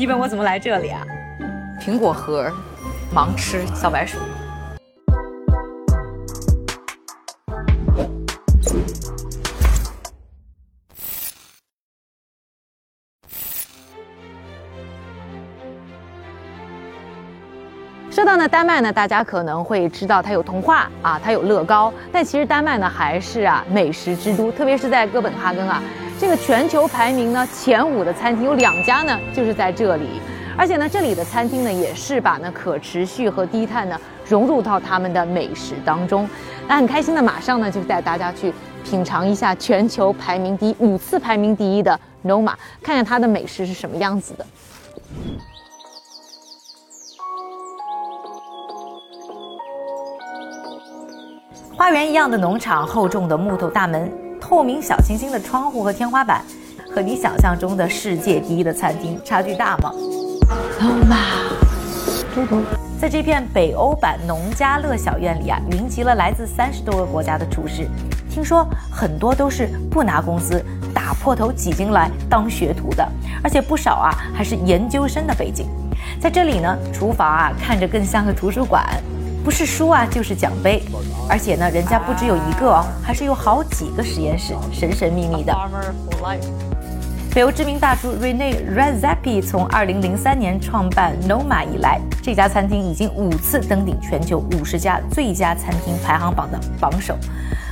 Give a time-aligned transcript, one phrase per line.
[0.00, 1.06] 你问我怎么来这里啊？
[1.78, 2.50] 苹果核，
[3.14, 4.16] 盲吃小白鼠。
[18.10, 25.82] 说到呢，丹麦呢，大家可能会知道它有童话啊，它有乐高，但其实丹麦呢还是啊美食之都，特别是在哥本哈根啊，
[26.20, 30.20] 这个全球排名呢前五的餐厅有两家呢就是在这里，
[30.54, 36.28] 而且呢这里的餐厅呢也是把呢可持续和低碳呢融入到他们的美食当中，
[36.68, 38.52] 那很开心的马上呢就带大家去
[38.84, 44.44] 品尝一下全球排名第五次排名第一的 Noma，看看它的美食是什么样子的。
[51.74, 54.12] 花园一样的农场，厚重的木头大门，
[54.50, 56.42] 透明小清新的窗户和天花板，
[56.92, 59.92] 和你想象中的世界第一的餐厅差距大吗？
[60.76, 61.16] 好嘛，
[62.34, 62.60] 嘟嘟，
[63.00, 67.88] 在这片北欧版农家乐小院里啊，云集了来自三十多个国家的厨师，
[68.28, 70.60] 听说很多都是不拿工资，
[70.92, 73.08] 打破头挤进来当学徒的，
[73.44, 75.68] 而且不少啊还是研究生的背景。
[76.20, 78.84] 在这里呢，厨房啊看着更像个图书馆。
[79.42, 80.82] 不是书啊，就是奖杯，
[81.28, 85.56] 而且呢，人家不只有一个哦，还是有好几个实验室，神神秘秘的。
[87.32, 97.16] 北欧知名大厨 Rene Redzepi 从2003年创办 Noma 以来，这家餐厅已经五次登顶全球五十家最佳餐厅排行榜的榜首。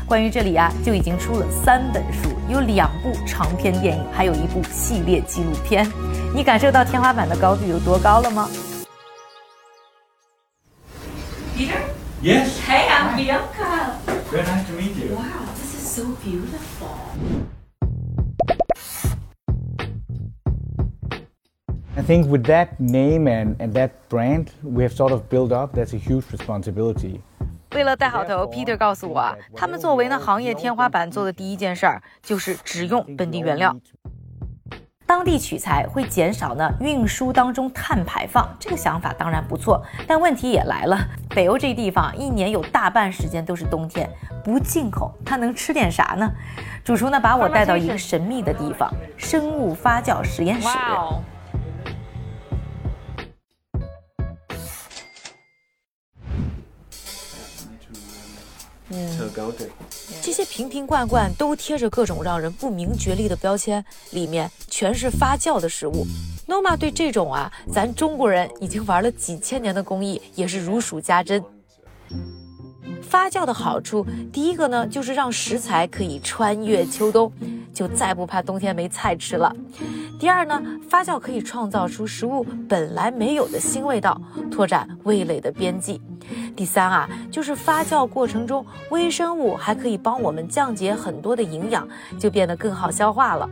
[0.06, 5.86] 关于这里啊，就已经出了三本书，有两部长篇电影，还有一部系列纪录片。
[6.34, 8.48] 你感受到天花板的高度有多高了吗
[11.57, 11.81] ？Peter?
[12.21, 12.59] Yes.
[12.59, 13.97] Hey, I'm Bianca.
[14.31, 15.15] Very nice to meet you.
[15.15, 16.89] Wow, this is so beautiful.
[21.95, 25.73] I think with that name and, and that brand we have sort of built up,
[25.73, 27.21] that's a huge responsibility.
[27.75, 33.75] 为了带好头，Peter 告诉我啊，他们作为呢行业天花板做的第一件事儿就是只用本地原料。
[35.08, 40.98] 当地取材会减少呢运输当中碳排放，这个想法当然不错，但问题也来了。
[41.30, 44.06] 北欧这地方一年有大半时间都是冬天，
[44.44, 46.30] 不进口它能吃点啥呢？
[46.84, 50.68] 主厨呢把我带到一个神秘的地方——生物发酵实验室。
[58.98, 59.30] 嗯，
[60.20, 66.04] 这些瓶瓶罐罐都贴着各种让人不明觉厉的标签，里面全是发酵的食物。
[66.48, 71.42] Noma 对这种啊，咱中国人已经玩了几千年的工艺也是如数家珍。
[73.02, 77.32] 发酵的好处，第一个呢，就是让食材可以穿越秋冬，
[77.72, 79.54] 就再不怕冬天没菜吃了。
[80.18, 80.60] 第二呢，
[80.90, 84.20] 发酵可以创造出食物本来没有的新味道，
[84.50, 86.00] 拓展味蕾的边际。
[86.56, 93.48] 第三啊，就是发酵过程中微生物还可以帮我们降解很多的营养，就变得更好消化了。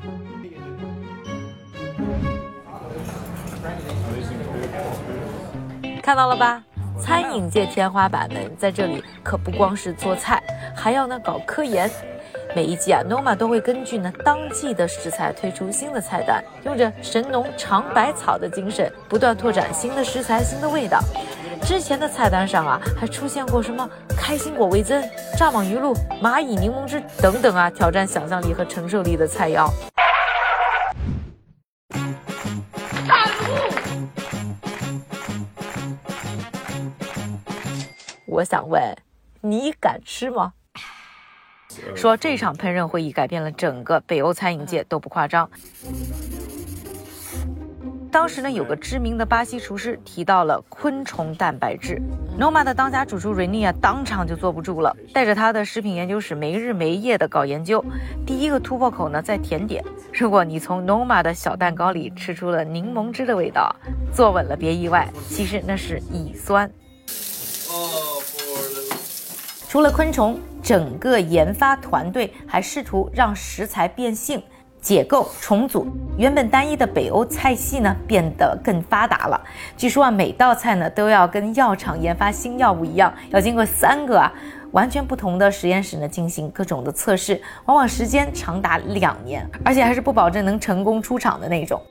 [6.03, 6.63] 看到了吧？
[6.99, 10.43] 餐饮界天花板们在这里可不光是做菜，
[10.75, 11.91] 还要呢搞科研。
[12.55, 20.99] 每一季啊，Noma 都会根据呢当季的食材推出新的菜单，用着神农尝百草的精神，不断拓展新的食材、新的味道。
[21.67, 25.03] 之前的菜单上啊，还出现过什么开心果味增、
[25.37, 29.69] 蚱蜢鱼露、蚂蚁柠檬汁等等啊，挑战想象力和承受力的菜肴。
[38.27, 38.97] 我想问，
[39.41, 40.53] 你敢吃吗？
[41.97, 45.51] 说这场烹饪会议改变了整个北欧餐饮界都不夸张。
[48.17, 52.01] 当时呢，有个知名的巴西厨师提到了昆虫蛋白质
[52.41, 57.85] ，Noma 的当家主厨 Renia 当场就坐不住了，带着他的食品研究室没日没夜的搞研究。
[58.27, 59.85] 第一个突破口呢，在甜点。
[60.15, 63.77] 如果你从 Noma 的小蛋糕里吃出了柠檬汁的味道，
[64.15, 66.71] 坐稳了别意外，其实那是乙酸。
[69.69, 74.43] 除了昆虫，整个研发团队还试图让食材变性。
[74.87, 75.85] 解构重组，
[76.17, 79.41] 原本单一的北欧菜系呢变得更发达了。
[79.77, 84.33] 据说啊，每道菜呢都要跟药厂研发新药物一样，要经过三个啊
[84.71, 91.83] 完全不同的实验室呢进行各种的测试，往往时间长达两年，而且还是不保证能成功出厂的那种。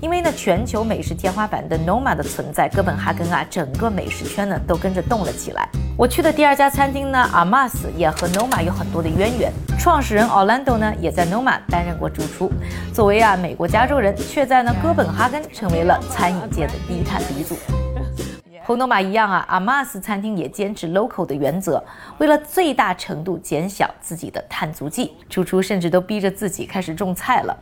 [0.00, 0.30] 因为呢。
[0.36, 5.68] 全球美食天花板的 Noma 的存在，哥本哈根啊，整个美食圈呢都跟着动了起来。
[5.98, 9.52] 我去的第二家餐厅呢，Amas 也和 Noma 有很多的渊源。
[9.80, 12.52] 创始人 Orlando 呢，也在 Noma 担任过主厨。
[12.94, 17.56] 作为啊美国加州人，却在呢哥本哈根成为了餐饮界的低碳鼻祖。
[18.62, 21.82] 和 Noma 一样啊，Amas 餐厅也坚持 local 的原则，
[22.18, 27.58] 为了最大程度减小自己的碳足迹，主厨甚至都逼着自己开始种菜了。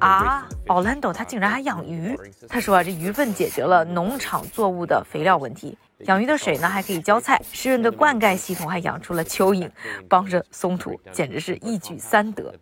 [0.00, 2.16] 啊，Orlando 他竟然还养鱼。
[2.48, 5.76] 他说啊，这鱼粪解决了农场作物的肥料问题，
[6.06, 9.70] 养鱼的水呢还可以浇菜，湿润的灌溉系统还养出了蚯蚓，
[10.08, 12.54] 帮着松土，简直是一举三得。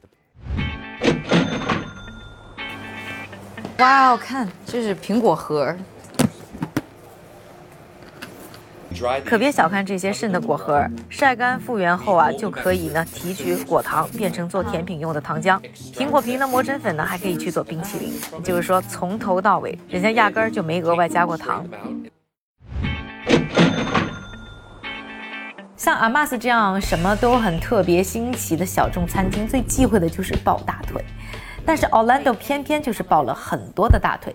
[3.78, 5.74] 哇哦，看，这是苹果核。
[9.24, 15.60] 可别小看这些剩的果核，晒干复原后啊，就可以呢提取果糖，变成做甜品用的糖浆。
[15.94, 18.42] 苹果皮的磨成粉呢，还可以去做冰淇淋。
[18.42, 21.64] 就是说，从头到尾，人家压根儿就没额外加过糖。
[25.76, 31.02] 像阿玛斯这样什么都很特别新奇的小众餐厅，最忌讳的就是抱大腿。
[31.64, 34.34] 但是 Orlando 偏偏就是抱了很多的大腿。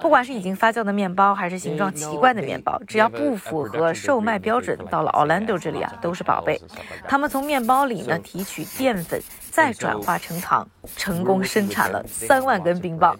[0.00, 6.60] 不管是已经发酵的面包，还是形状奇怪的面包，只要不符合售卖标准，到了 Orlando 这里啊，都是宝贝。
[7.08, 9.20] 他们从面包里呢提取淀粉，
[9.50, 13.16] 再转化成糖，成功生产了三万根冰棒。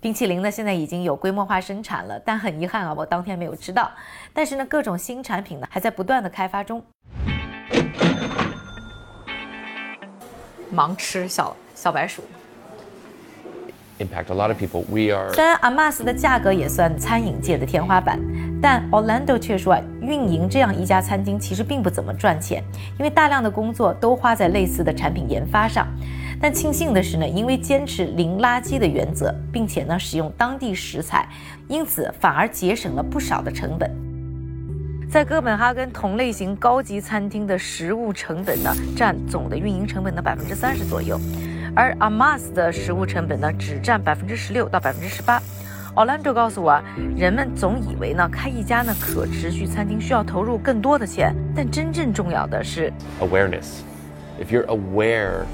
[0.00, 3.90] 冰淇淋呢现在已经有规模化生产了，但很遗憾啊，我当天没有吃到。
[4.32, 6.82] 但是呢，各种新产品呢还在不断的开发中。
[10.74, 12.22] 盲吃小小白鼠。
[14.00, 14.84] Impact a lot of people.
[14.88, 18.18] We are 虽然 Amas 的价格也算餐饮界的天花板，
[18.60, 22.62] 但 Orlando 却说啊，运营这样一家餐厅其实并不怎么赚钱，
[22.98, 25.86] 因为大量的工作都花在类似的产品研发上。
[26.42, 31.28] 但庆幸的是呢，因为坚持零垃圾的原则，并且呢使用当地食材，
[31.68, 33.90] 因此反而节省了不少的成本。
[35.10, 41.20] 在哥本哈根同类型高级餐厅的食物成本呢，占总的运营成本的百分之三十左右。
[41.75, 45.41] 而 Amas 的食物成本呢，只占百分之十六到百分之十八。
[45.95, 46.83] Orlando 告诉我啊，
[47.15, 52.91] 人们总以为呢，开一家呢可持续餐厅需要投入更多的钱，但真正重要的是
[53.21, 53.79] awareness.
[54.37, 55.45] If you're aware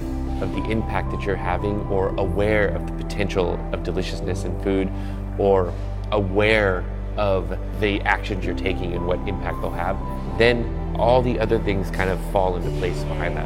[0.41, 4.87] of the impact that you're having, or aware of the potential of deliciousness in food,
[5.37, 5.67] or
[6.09, 6.81] aware
[7.15, 7.43] of
[7.79, 9.95] the actions you're taking and what impact they'll have,
[10.39, 10.65] then
[10.97, 13.45] all the other things kind of fall into place behind that.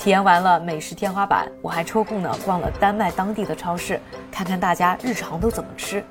[0.00, 4.00] 体验完了美食天花板，我还抽空呢逛了丹麦当地的超市，
[4.32, 6.02] 看看大家日常都怎么吃。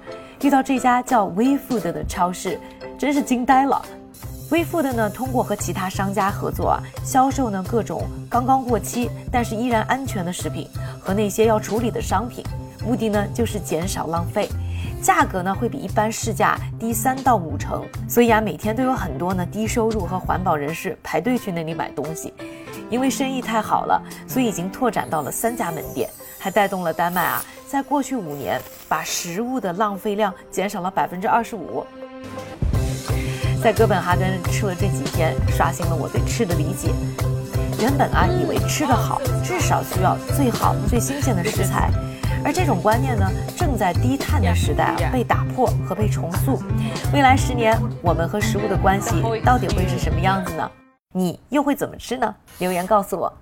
[0.42, 2.60] 遇到这家叫 WeFood 的超市，
[3.00, 3.82] 真是惊呆了。
[4.52, 10.70] WeFood 呢，通过和其他商家合作啊，销售呢各种刚刚过期但是依然安全的食品
[11.02, 12.46] 和那些要处理的商品，
[12.86, 14.48] 目的呢就是减少浪费。
[15.02, 22.32] 价格呢会比一般市价低三到五成，所以啊每天都有很多呢低收入和环保人士排队去那里买东西。
[22.90, 26.10] 因为生意太好了，所以已经拓展到了三家门店，
[26.40, 31.86] 还带动了丹麦啊，在过去五年把食物的浪费量减少了百分之二十五。
[33.62, 36.90] 在哥本哈根吃了这几天，刷新了我对吃的理解。
[37.82, 41.90] 原本啊，以为吃得好至少需要最好最新鲜的食材，
[42.44, 46.62] 而这种观念呢，正在低碳的时代啊被打破和被重塑。
[47.14, 50.72] 未来十年，我们和食物的关系到底会是什么样子呢？
[51.16, 52.36] 你又会怎么吃呢？
[52.60, 53.34] 留言告诉我。